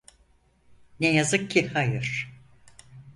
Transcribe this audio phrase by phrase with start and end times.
[0.99, 2.31] Ne yazık ki hayır.